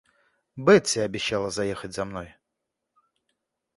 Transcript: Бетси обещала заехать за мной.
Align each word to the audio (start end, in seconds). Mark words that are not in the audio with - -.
Бетси 0.57 0.97
обещала 0.99 1.51
заехать 1.51 1.93
за 1.93 2.05
мной. 2.05 2.35